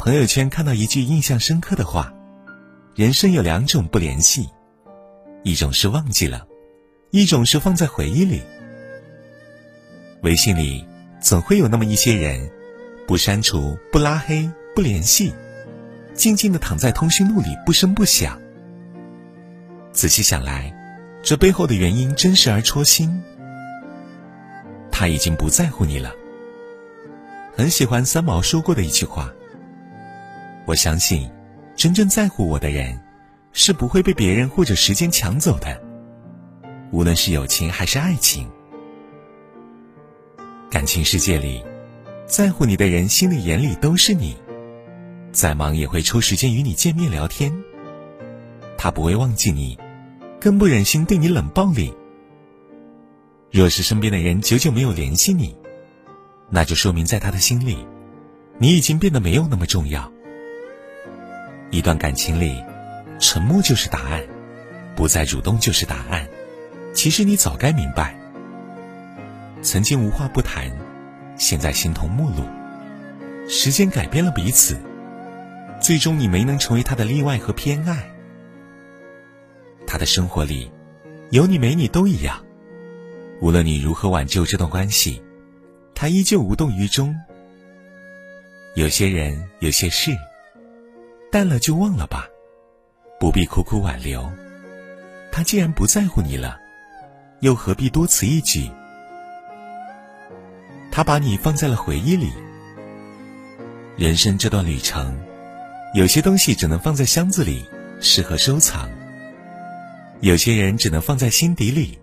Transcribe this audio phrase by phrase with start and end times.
[0.00, 2.10] 朋友圈看到一句印象深刻的话
[2.96, 4.48] ：“人生有两种不联系，
[5.42, 6.46] 一种是忘记了，
[7.10, 8.40] 一种是放在回忆里。”
[10.24, 10.86] 微信里
[11.20, 12.50] 总会有那么一些人，
[13.06, 15.34] 不删除、不拉黑、不联系，
[16.14, 18.40] 静静的躺在通讯录里不声不响。
[19.92, 20.74] 仔细想来，
[21.22, 23.22] 这背后的原因真实而戳心。
[24.90, 26.10] 他已经不在乎你了。
[27.54, 29.30] 很喜欢三毛说过的一句话。
[30.70, 31.28] 我相信，
[31.74, 32.96] 真正在乎我的人，
[33.52, 35.82] 是不会被别人或者时间抢走的。
[36.92, 38.48] 无论是友情还是爱情，
[40.70, 41.60] 感情世界里，
[42.24, 44.36] 在乎你的人心里眼里都是你，
[45.32, 47.52] 再忙也会抽时间与你见面聊天。
[48.78, 49.76] 他不会忘记你，
[50.40, 51.92] 更不忍心对你冷暴力。
[53.50, 55.52] 若是身边的人久久没有联系你，
[56.48, 57.84] 那就说明在他的心里，
[58.58, 60.08] 你已经变得没有那么重要。
[61.70, 62.64] 一段感情里，
[63.20, 64.22] 沉默就是答案，
[64.96, 66.28] 不再主动就是答案。
[66.92, 68.18] 其实你早该明白，
[69.62, 70.70] 曾经无话不谈，
[71.36, 72.44] 现在形同陌路。
[73.48, 74.76] 时间改变了彼此，
[75.80, 78.10] 最终你没能成为他的例外和偏爱。
[79.86, 80.70] 他的生活里，
[81.30, 82.44] 有你没你都一样。
[83.40, 85.22] 无论你如何挽救这段关系，
[85.94, 87.16] 他依旧无动于衷。
[88.74, 90.16] 有些人，有些事。
[91.30, 92.26] 淡了就忘了吧，
[93.20, 94.28] 不必苦苦挽留。
[95.30, 96.58] 他既然不在乎你了，
[97.40, 98.68] 又何必多此一举？
[100.90, 102.32] 他把你放在了回忆里。
[103.96, 105.16] 人生这段旅程，
[105.94, 107.64] 有些东西只能放在箱子里，
[108.00, 108.88] 适合收藏；
[110.20, 111.96] 有些人只能放在心底里，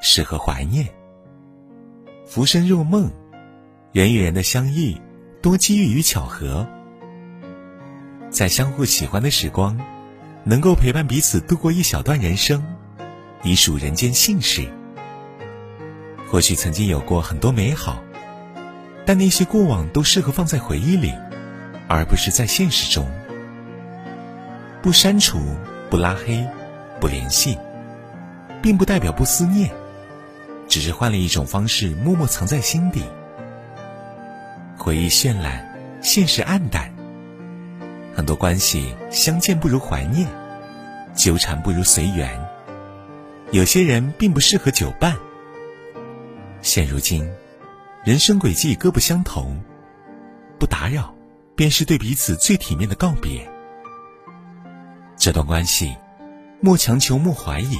[0.00, 0.84] 适合怀念。
[2.26, 3.08] 浮生若梦，
[3.92, 4.96] 人与人的相遇，
[5.40, 6.66] 多机遇与巧合。
[8.38, 9.76] 在相互喜欢的时光，
[10.44, 12.64] 能够陪伴彼此度过一小段人生，
[13.42, 14.64] 已属人间幸事。
[16.30, 18.00] 或许曾经有过很多美好，
[19.04, 21.12] 但那些过往都适合放在回忆里，
[21.88, 23.04] 而不是在现实中。
[24.82, 25.40] 不删除、
[25.90, 26.46] 不拉黑、
[27.00, 27.58] 不联系，
[28.62, 29.68] 并不代表不思念，
[30.68, 33.02] 只是换了一种方式，默默藏在心底。
[34.76, 36.88] 回忆绚烂，现实暗淡。
[38.18, 40.26] 很多关系相见不如怀念，
[41.14, 42.28] 纠缠不如随缘。
[43.52, 45.16] 有些人并不适合久伴。
[46.60, 47.24] 现如今，
[48.04, 49.62] 人生轨迹各不相同，
[50.58, 51.14] 不打扰，
[51.54, 53.48] 便是对彼此最体面的告别。
[55.16, 55.96] 这段关系，
[56.60, 57.78] 莫强求，莫怀疑。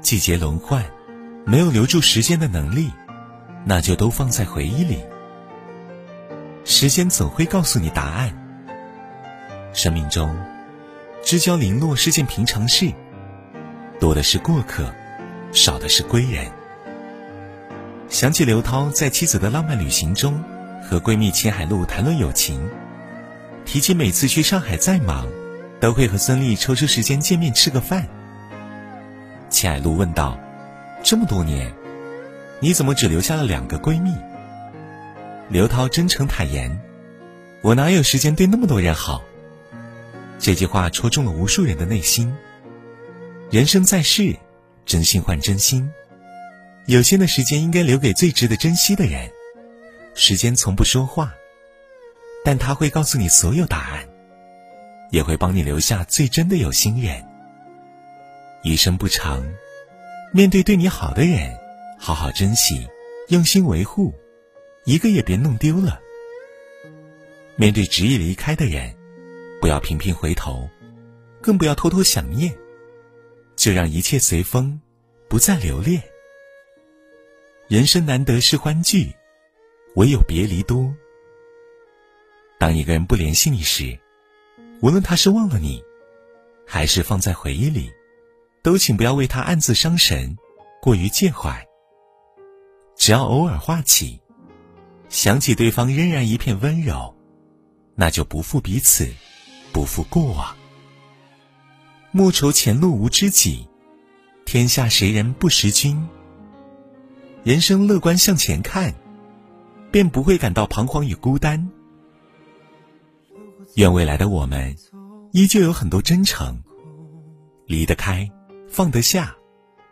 [0.00, 0.82] 季节轮换，
[1.44, 2.90] 没有留住时间的能力，
[3.66, 5.04] 那就都放在回忆里。
[6.64, 8.38] 时间总会告诉你答案。
[9.72, 10.36] 生命中，
[11.24, 12.92] 知交零落是件平常事，
[13.98, 14.92] 多的是过客，
[15.50, 16.46] 少的是归人。
[18.10, 20.42] 想起刘涛在妻子的浪漫旅行中，
[20.82, 22.68] 和闺蜜秦海璐谈论友情，
[23.64, 25.26] 提起每次去上海再忙，
[25.80, 28.06] 都会和孙俪抽出时间见面吃个饭。
[29.48, 30.38] 秦海璐问道
[31.02, 31.72] ：“这么多年，
[32.60, 34.14] 你怎么只留下了两个闺蜜？”
[35.48, 36.78] 刘涛真诚坦言
[37.62, 39.22] ：“我哪有时间对那么多人好？”
[40.42, 42.34] 这句话戳中了无数人的内心。
[43.48, 44.34] 人生在世，
[44.84, 45.88] 真心换真心，
[46.86, 49.30] 有限的时间应该留给最值得珍惜的人。
[50.16, 51.32] 时间从不说话，
[52.44, 54.04] 但他会告诉你所有答案，
[55.12, 57.24] 也会帮你留下最真的有心人。
[58.64, 59.46] 余生不长，
[60.32, 61.56] 面对对你好的人，
[61.96, 62.84] 好好珍惜，
[63.28, 64.12] 用心维护，
[64.86, 66.00] 一个也别弄丢了。
[67.54, 68.92] 面对执意离开的人。
[69.62, 70.68] 不要频频回头，
[71.40, 72.52] 更不要偷偷想念，
[73.54, 74.80] 就让一切随风，
[75.28, 76.02] 不再留恋。
[77.68, 79.14] 人生难得是欢聚，
[79.94, 80.92] 唯有别离多。
[82.58, 83.96] 当一个人不联系你时，
[84.80, 85.80] 无论他是忘了你，
[86.66, 87.88] 还是放在回忆里，
[88.62, 90.36] 都请不要为他暗自伤神，
[90.80, 91.64] 过于介怀。
[92.96, 94.20] 只要偶尔话起，
[95.08, 97.14] 想起对方仍然一片温柔，
[97.94, 99.08] 那就不负彼此。
[99.72, 100.54] 不负过往，
[102.10, 103.66] 莫愁前路无知己，
[104.44, 106.06] 天下谁人不识君。
[107.42, 108.94] 人生乐观向前看，
[109.90, 111.70] 便不会感到彷徨与孤单。
[113.76, 114.76] 愿未来的我们，
[115.32, 116.62] 依旧有很多真诚，
[117.66, 118.30] 离得开，
[118.68, 119.34] 放得下，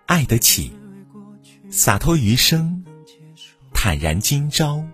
[0.06, 0.70] 爱得起，
[1.70, 2.84] 洒脱余生，
[3.72, 4.84] 坦然今朝。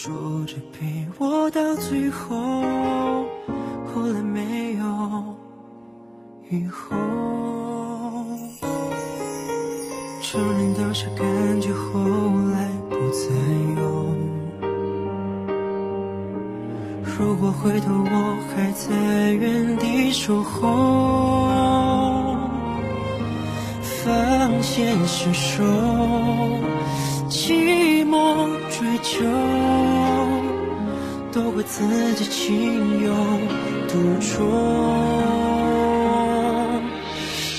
[0.00, 0.14] 说
[0.46, 2.36] 着陪我到最后，
[3.92, 4.84] 后来没有
[6.50, 6.96] 以后。
[10.22, 11.98] 承认当时感觉，后
[12.52, 13.34] 来不再
[13.74, 13.82] 有。
[17.02, 20.68] 如果回头，我还在原地守候，
[23.82, 25.64] 放现实手，
[27.28, 28.46] 寂寞
[29.08, 29.24] 求，
[31.32, 33.10] 都怪自己情有
[33.88, 34.36] 独钟。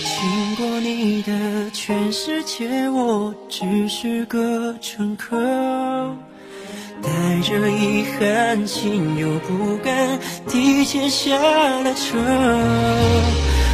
[0.03, 5.35] 经过你的全世界，我只是个乘客，
[7.01, 7.09] 带
[7.41, 12.19] 着遗憾，心又不甘，提前下了车。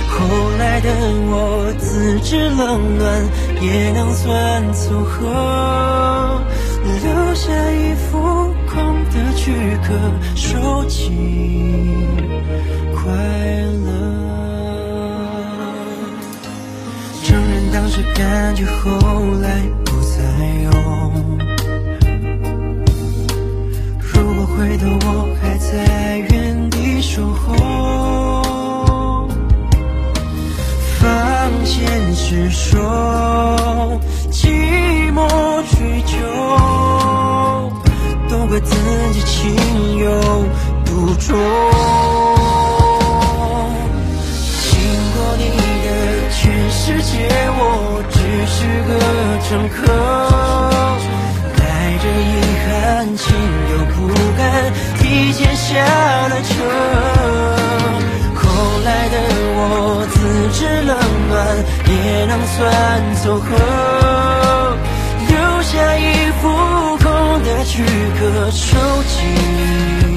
[0.07, 0.25] 后
[0.57, 0.89] 来的
[1.27, 3.27] 我自知冷暖
[3.61, 6.41] 也能算凑合，
[7.03, 7.51] 留下
[9.45, 9.51] 躯
[9.83, 9.93] 壳，
[10.33, 11.11] 收起
[12.95, 13.13] 快
[13.85, 13.91] 乐。
[17.23, 19.61] 承认当时感觉，后来
[38.55, 38.73] 怪自
[39.11, 39.53] 己情
[39.97, 40.09] 有
[40.85, 41.35] 独钟。
[44.61, 44.71] 经
[45.11, 45.43] 过你
[45.83, 45.87] 的
[46.31, 46.39] 全
[46.71, 47.59] 世界，我
[48.09, 48.17] 只
[48.47, 48.57] 是
[48.87, 48.89] 个
[49.43, 49.75] 乘客，
[51.57, 51.59] 带
[51.99, 52.71] 着遗憾，
[53.17, 53.25] 情
[53.71, 53.95] 又不
[54.37, 54.41] 甘，
[54.99, 55.03] 提
[55.33, 55.67] 前下
[56.29, 56.49] 了车。
[58.35, 58.43] 后
[58.85, 59.15] 来的
[59.57, 59.59] 我，
[60.11, 60.15] 自
[60.53, 60.95] 知冷
[61.27, 61.35] 暖
[61.89, 61.93] 也
[62.25, 62.55] 能算
[63.21, 63.47] 凑合，
[65.27, 66.47] 留下一副
[67.65, 67.83] 躯
[68.19, 68.77] 壳，收
[69.07, 70.14] 紧。